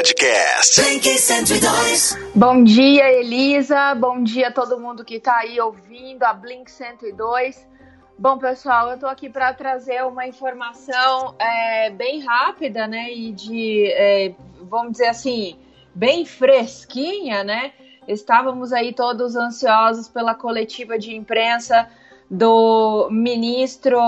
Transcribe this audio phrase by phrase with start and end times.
[0.00, 0.80] Podcast.
[0.80, 2.18] Blink 102.
[2.34, 3.94] Bom dia, Elisa.
[3.94, 7.68] Bom dia a todo mundo que está aí ouvindo a Blink 102.
[8.18, 13.12] Bom, pessoal, eu estou aqui para trazer uma informação é, bem rápida, né?
[13.12, 14.32] E de, é,
[14.62, 15.58] vamos dizer assim,
[15.94, 17.72] bem fresquinha, né?
[18.08, 21.86] Estávamos aí todos ansiosos pela coletiva de imprensa
[22.30, 23.98] do ministro,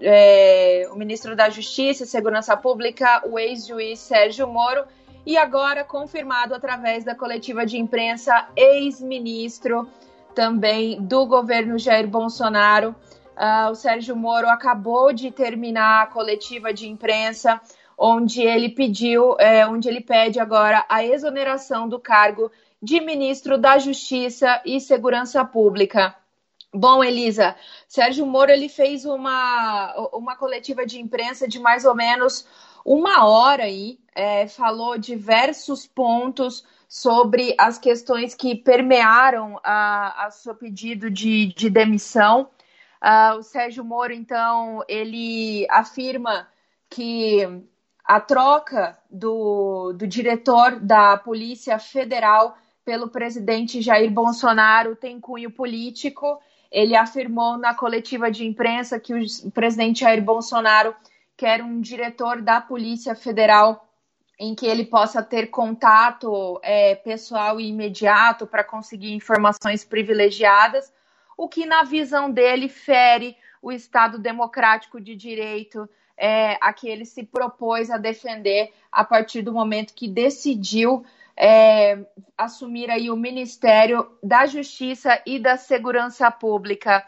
[0.00, 4.84] é, o ministro da Justiça e Segurança Pública, o ex-juiz Sérgio Moro,
[5.26, 9.90] e agora confirmado através da coletiva de imprensa, ex-ministro
[10.36, 12.94] também do governo Jair Bolsonaro.
[13.36, 17.60] Uh, o Sérgio Moro acabou de terminar a coletiva de imprensa,
[17.98, 23.78] onde ele pediu, é, onde ele pede agora a exoneração do cargo de ministro da
[23.78, 26.14] Justiça e Segurança Pública.
[26.72, 27.56] Bom, Elisa,
[27.88, 32.46] Sérgio Moro ele fez uma, uma coletiva de imprensa de mais ou menos
[32.86, 41.10] uma hora aí, é, falou diversos pontos sobre as questões que permearam a, seu pedido
[41.10, 42.48] de, de demissão.
[43.02, 46.48] Uh, o Sérgio Moro, então, ele afirma
[46.88, 47.40] que
[48.04, 56.40] a troca do, do diretor da Polícia Federal pelo presidente Jair Bolsonaro tem cunho político
[56.70, 60.94] ele afirmou na coletiva de imprensa que o presidente Jair Bolsonaro
[61.36, 63.86] quer um diretor da Polícia Federal
[64.38, 70.92] em que ele possa ter contato é, pessoal e imediato para conseguir informações privilegiadas,
[71.36, 77.04] o que, na visão dele, fere o Estado democrático de direito é, a que ele
[77.04, 81.04] se propôs a defender a partir do momento que decidiu
[81.36, 81.98] é,
[82.36, 87.04] assumir aí o Ministério da Justiça e da Segurança Pública.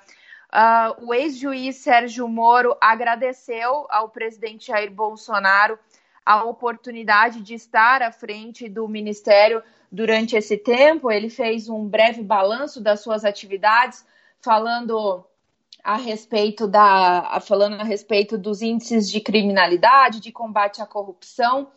[0.52, 5.78] Uh, o ex-juiz Sérgio Moro agradeceu ao presidente Jair Bolsonaro
[6.24, 11.10] a oportunidade de estar à frente do Ministério durante esse tempo.
[11.10, 14.06] Ele fez um breve balanço das suas atividades,
[14.40, 15.24] falando
[15.84, 21.68] a respeito da falando a respeito dos índices de criminalidade, de combate à corrupção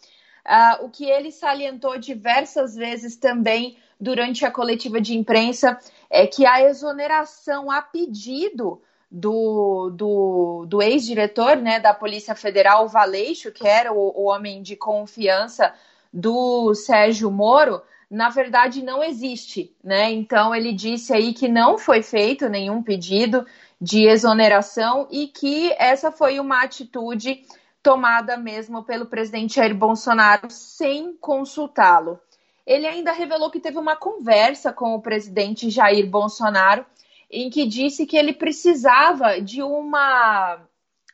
[0.45, 5.77] Uh, o que ele salientou diversas vezes também durante a coletiva de imprensa
[6.09, 8.81] é que a exoneração a pedido
[9.11, 14.75] do, do, do ex-diretor né, da Polícia Federal, Valeixo, que era o, o homem de
[14.75, 15.71] confiança
[16.11, 20.11] do Sérgio Moro, na verdade não existe, né?
[20.11, 23.45] Então ele disse aí que não foi feito nenhum pedido
[23.79, 27.45] de exoneração e que essa foi uma atitude
[27.81, 32.19] tomada mesmo pelo presidente Jair Bolsonaro sem consultá-lo.
[32.65, 36.85] Ele ainda revelou que teve uma conversa com o presidente Jair Bolsonaro
[37.31, 40.59] em que disse que ele precisava de uma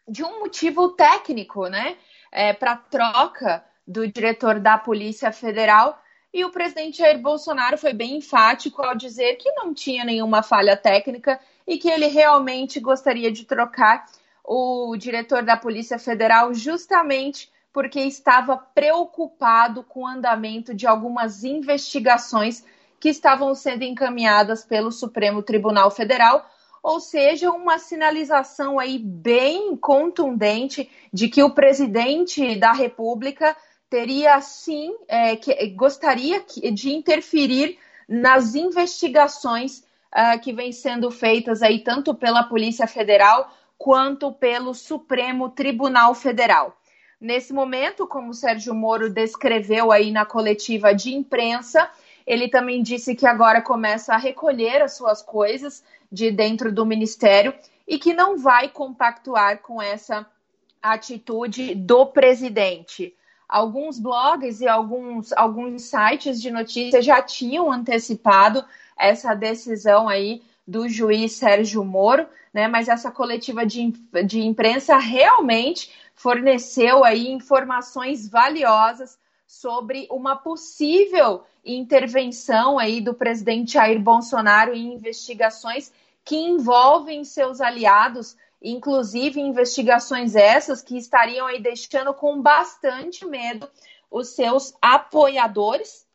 [0.07, 1.97] de um motivo técnico, né,
[2.31, 6.01] é, para troca do diretor da Polícia Federal.
[6.33, 10.77] E o presidente Jair Bolsonaro foi bem enfático ao dizer que não tinha nenhuma falha
[10.77, 14.05] técnica e que ele realmente gostaria de trocar
[14.43, 22.63] o diretor da Polícia Federal justamente porque estava preocupado com o andamento de algumas investigações
[22.99, 26.49] que estavam sendo encaminhadas pelo Supremo Tribunal Federal,
[26.81, 33.55] ou seja, uma sinalização aí bem contundente de que o presidente da República
[33.89, 37.77] teria sim é, que, gostaria de interferir
[38.07, 39.79] nas investigações
[40.13, 46.75] uh, que vêm sendo feitas aí tanto pela Polícia Federal quanto pelo Supremo Tribunal Federal.
[47.19, 51.89] Nesse momento, como o Sérgio Moro descreveu aí na coletiva de imprensa,
[52.27, 57.53] ele também disse que agora começa a recolher as suas coisas de dentro do ministério
[57.87, 60.27] e que não vai compactuar com essa
[60.81, 63.15] atitude do presidente.
[63.49, 68.63] Alguns blogs e alguns, alguns sites de notícias já tinham antecipado
[68.97, 72.67] essa decisão aí do juiz Sérgio Moro, né?
[72.67, 73.93] Mas essa coletiva de,
[74.25, 83.99] de imprensa realmente forneceu aí informações valiosas sobre uma possível intervenção aí do presidente Jair
[83.99, 85.91] Bolsonaro em investigações
[86.25, 93.69] que envolvem seus aliados, inclusive investigações essas que estariam aí deixando com bastante medo
[94.11, 96.05] os seus apoiadores,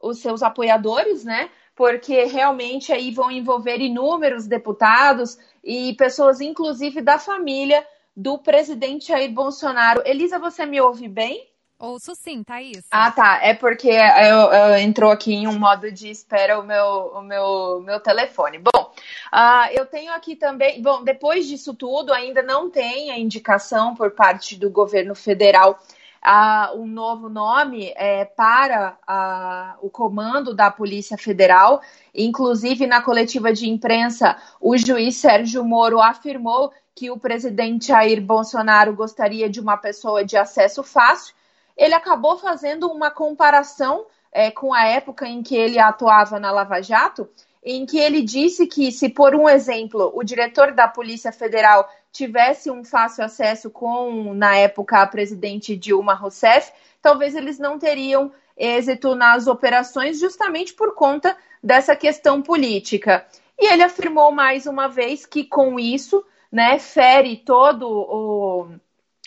[0.00, 1.50] os seus apoiadores, né?
[1.74, 7.86] Porque realmente aí vão envolver inúmeros deputados e pessoas, inclusive da família
[8.16, 10.02] do presidente Jair Bolsonaro.
[10.04, 11.52] Elisa, você me ouve bem?
[11.82, 12.86] Ouço sim, Thaís.
[12.92, 13.40] Ah, tá.
[13.42, 17.80] É porque eu, eu, entrou aqui em um modo de espera o meu, o meu,
[17.80, 18.58] meu telefone.
[18.58, 18.92] Bom,
[19.32, 20.80] uh, eu tenho aqui também.
[20.80, 25.76] Bom, depois disso tudo, ainda não tem a indicação por parte do governo federal
[26.22, 31.82] a, um novo nome é, para a, o comando da Polícia Federal.
[32.14, 38.94] Inclusive, na coletiva de imprensa, o juiz Sérgio Moro afirmou que o presidente Jair Bolsonaro
[38.94, 41.34] gostaria de uma pessoa de acesso fácil.
[41.76, 46.80] Ele acabou fazendo uma comparação é, com a época em que ele atuava na Lava
[46.80, 47.28] Jato,
[47.64, 52.70] em que ele disse que, se por um exemplo, o diretor da Polícia Federal tivesse
[52.70, 59.14] um fácil acesso com, na época, a presidente Dilma Rousseff, talvez eles não teriam êxito
[59.14, 63.26] nas operações justamente por conta dessa questão política.
[63.58, 68.68] E ele afirmou mais uma vez que com isso, né, fere todo o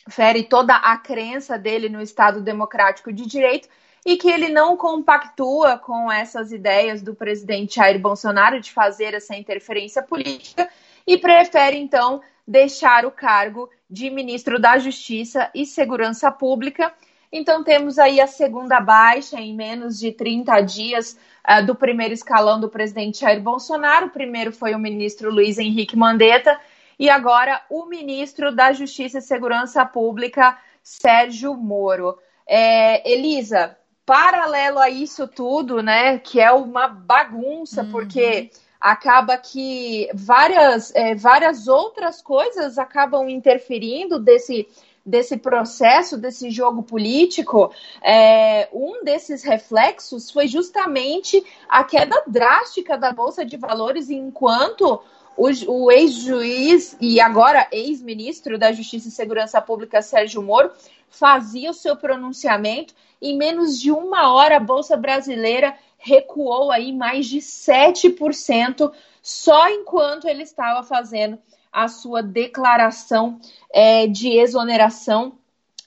[0.07, 3.67] fere toda a crença dele no Estado democrático de direito
[4.05, 9.35] e que ele não compactua com essas ideias do presidente Jair Bolsonaro de fazer essa
[9.35, 10.69] interferência política
[11.07, 16.93] e prefere então deixar o cargo de ministro da Justiça e Segurança Pública.
[17.31, 22.59] Então, temos aí a segunda baixa em menos de 30 dias uh, do primeiro escalão
[22.59, 24.07] do presidente Jair Bolsonaro.
[24.07, 26.59] O primeiro foi o ministro Luiz Henrique Mandetta
[26.97, 32.17] e agora o ministro da Justiça e Segurança Pública, Sérgio Moro.
[32.47, 33.75] É, Elisa,
[34.05, 37.91] paralelo a isso tudo, né, que é uma bagunça, uhum.
[37.91, 44.67] porque acaba que várias, é, várias outras coisas acabam interferindo desse,
[45.05, 47.71] desse processo, desse jogo político.
[48.01, 55.01] É, um desses reflexos foi justamente a queda drástica da Bolsa de Valores enquanto
[55.37, 60.71] o, o ex-juiz e agora ex-ministro da Justiça e Segurança Pública, Sérgio Moro,
[61.09, 62.93] fazia o seu pronunciamento.
[63.21, 68.91] Em menos de uma hora, a Bolsa Brasileira recuou aí mais de 7%
[69.21, 71.39] só enquanto ele estava fazendo
[71.71, 73.39] a sua declaração
[73.73, 75.33] é, de exoneração.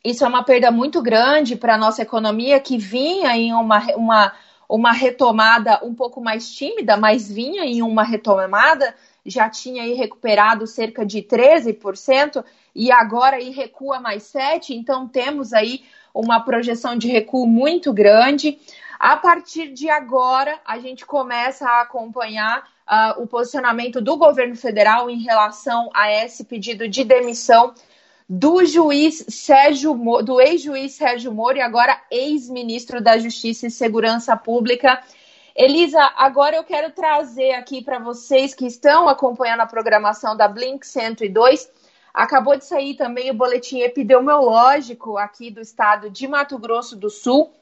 [0.05, 4.33] Isso é uma perda muito grande para a nossa economia, que vinha em uma, uma,
[4.69, 8.95] uma retomada um pouco mais tímida, mas vinha em uma retomada,
[9.25, 12.45] já tinha aí recuperado cerca de 13%,
[12.75, 15.83] e agora aí recua mais 7%, então temos aí
[16.15, 18.59] uma projeção de recuo muito grande.
[18.99, 25.09] A partir de agora, a gente começa a acompanhar uh, o posicionamento do governo federal
[25.09, 27.75] em relação a esse pedido de demissão
[28.29, 35.01] do juiz Sérgio do ex-juiz Sérgio Moro e agora ex-ministro da Justiça e Segurança Pública.
[35.55, 40.87] Elisa, agora eu quero trazer aqui para vocês que estão acompanhando a programação da Blink
[40.87, 41.71] 102.
[42.13, 47.53] Acabou de sair também o boletim epidemiológico aqui do estado de Mato Grosso do Sul.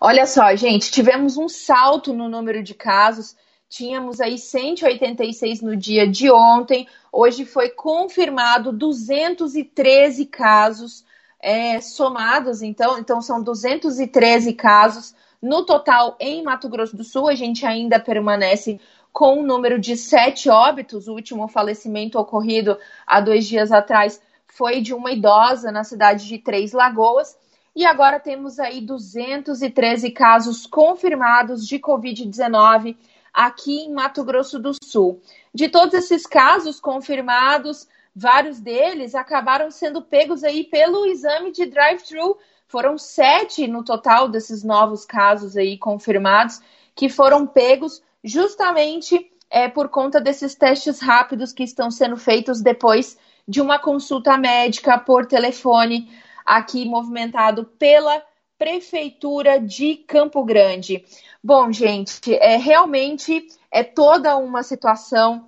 [0.00, 3.36] Olha só, gente, tivemos um salto no número de casos.
[3.68, 6.86] Tínhamos aí 186 no dia de ontem.
[7.10, 11.04] Hoje foi confirmado 213 casos
[11.40, 17.28] é, somados, então, então são 213 casos no total em Mato Grosso do Sul.
[17.28, 18.80] A gente ainda permanece
[19.12, 21.08] com um número de sete óbitos.
[21.08, 26.38] O último falecimento ocorrido há dois dias atrás foi de uma idosa na cidade de
[26.38, 27.36] Três Lagoas.
[27.74, 32.96] E agora temos aí 213 casos confirmados de Covid-19
[33.32, 35.22] aqui em Mato Grosso do Sul.
[35.54, 42.36] De todos esses casos confirmados, vários deles acabaram sendo pegos aí pelo exame de drive-thru.
[42.72, 46.58] Foram sete no total desses novos casos aí confirmados
[46.94, 53.18] que foram pegos justamente é, por conta desses testes rápidos que estão sendo feitos depois
[53.46, 56.10] de uma consulta médica por telefone
[56.46, 58.22] aqui movimentado pela
[58.56, 61.04] Prefeitura de Campo Grande.
[61.44, 65.46] Bom, gente, é realmente é toda uma situação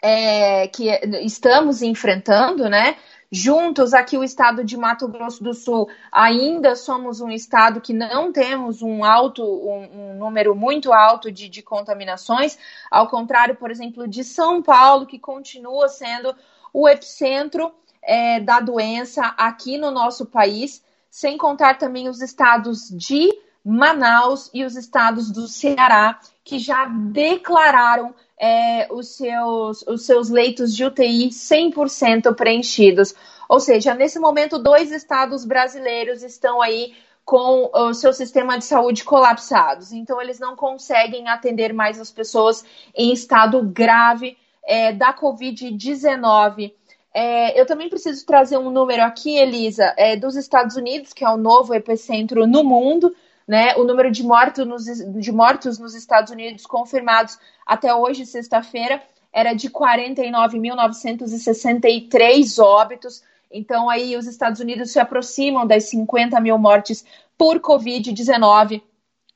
[0.00, 0.88] é, que
[1.24, 2.96] estamos enfrentando, né?
[3.32, 8.32] Juntos, aqui o estado de Mato Grosso do Sul, ainda somos um estado que não
[8.32, 12.58] temos um alto, um, um número muito alto de, de contaminações,
[12.90, 16.34] ao contrário, por exemplo, de São Paulo, que continua sendo
[16.72, 17.72] o epicentro
[18.02, 23.30] é, da doença aqui no nosso país, sem contar também os estados de
[23.64, 30.74] Manaus e os estados do Ceará, que já declararam é, os, seus, os seus leitos
[30.74, 33.14] de UTI 100% preenchidos.
[33.46, 39.04] Ou seja, nesse momento, dois estados brasileiros estão aí com o seu sistema de saúde
[39.04, 39.92] colapsados.
[39.92, 42.64] Então, eles não conseguem atender mais as pessoas
[42.96, 46.72] em estado grave é, da Covid-19.
[47.12, 51.28] É, eu também preciso trazer um número aqui, Elisa, é, dos Estados Unidos, que é
[51.28, 53.14] o novo epicentro no mundo.
[53.50, 53.74] Né?
[53.74, 59.02] O número de mortos, nos, de mortos nos Estados Unidos confirmados até hoje, sexta-feira,
[59.32, 63.24] era de 49.963 óbitos.
[63.50, 67.04] Então, aí, os Estados Unidos se aproximam das 50 mil mortes
[67.36, 68.82] por Covid-19.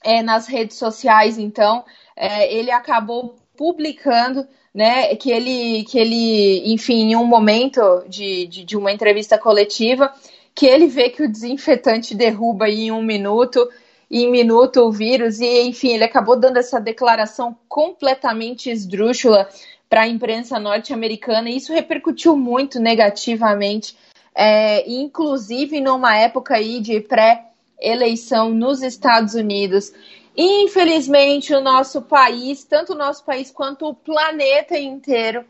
[0.02, 1.84] é, nas redes sociais, então,
[2.16, 8.64] é, ele acabou publicando né, que ele, que ele, enfim, em um momento de, de,
[8.64, 10.10] de, uma entrevista coletiva,
[10.54, 13.68] que ele vê que o desinfetante derruba em um minuto,
[14.12, 19.48] em minuto o vírus, e enfim, ele acabou dando essa declaração completamente esdrúxula
[19.88, 23.96] para a imprensa norte-americana, e isso repercutiu muito negativamente,
[24.34, 29.92] é, inclusive numa época aí de pré-eleição nos Estados Unidos.
[30.36, 35.44] Infelizmente, o nosso país, tanto o nosso país quanto o planeta inteiro,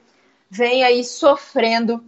[0.48, 2.02] vem aí sofrendo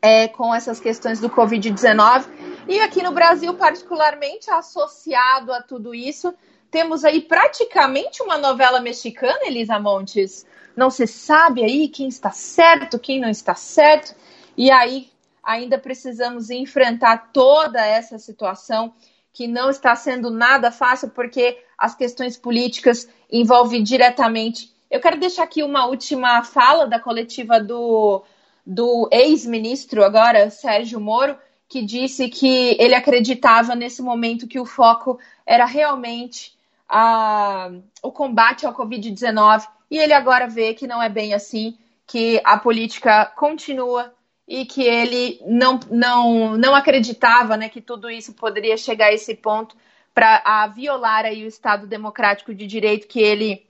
[0.00, 2.24] é, com essas questões do Covid-19.
[2.68, 6.34] E aqui no Brasil, particularmente associado a tudo isso,
[6.70, 10.46] temos aí praticamente uma novela mexicana, Elisa Montes.
[10.76, 14.14] Não se sabe aí quem está certo, quem não está certo,
[14.56, 15.10] e aí
[15.42, 18.92] ainda precisamos enfrentar toda essa situação
[19.32, 24.72] que não está sendo nada fácil, porque as questões políticas envolvem diretamente.
[24.90, 28.22] Eu quero deixar aqui uma última fala da coletiva do,
[28.66, 31.36] do ex-ministro, agora, Sérgio Moro,
[31.70, 36.52] que disse que ele acreditava nesse momento que o foco era realmente
[36.88, 37.70] a,
[38.02, 42.58] o combate ao Covid-19 e ele agora vê que não é bem assim, que a
[42.58, 44.12] política continua
[44.48, 49.36] e que ele não, não, não acreditava né, que tudo isso poderia chegar a esse
[49.36, 49.76] ponto
[50.12, 53.64] para violar aí o Estado democrático de direito que ele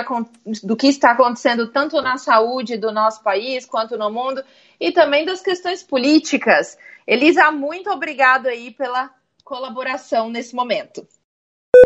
[0.62, 4.40] do que está acontecendo tanto na saúde do nosso país quanto no mundo
[4.78, 6.78] e também das questões políticas.
[7.04, 9.10] Elisa, muito obrigado aí pela
[9.42, 11.04] colaboração nesse momento.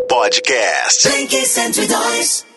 [0.07, 1.09] Podcast.
[1.09, 2.52] Blink 102.